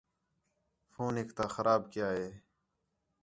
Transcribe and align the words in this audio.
فون 0.91 1.13
ہیک 1.19 1.29
تاں 1.37 1.49
خراب 1.55 1.81
کَیا 1.93 2.09
ہے 2.17 2.27